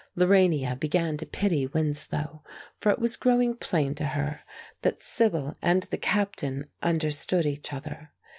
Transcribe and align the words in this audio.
Lorania 0.15 0.75
began 0.75 1.15
to 1.17 1.27
pity 1.27 1.67
Winslow, 1.67 2.41
for 2.79 2.91
it 2.91 2.97
was 2.97 3.15
growing 3.15 3.55
plain 3.55 3.93
to 3.93 4.03
her 4.03 4.39
that 4.81 5.03
Sibyl 5.03 5.55
and 5.61 5.83
the 5.83 5.97
captain 5.99 6.65
understood 6.81 7.45
each 7.45 7.71
other. 7.71 8.11